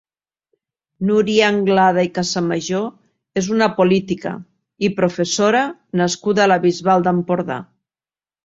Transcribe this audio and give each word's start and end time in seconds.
Núria 1.09 1.49
Anglada 1.55 2.05
i 2.07 2.09
Casamajor 2.15 2.87
és 3.43 3.51
una 3.57 3.69
política 3.81 4.33
i 4.89 4.91
professora 5.03 5.63
nascuda 6.03 6.47
a 6.47 6.51
la 6.53 6.61
Bisbal 6.67 7.09
d'Empordà. 7.11 7.61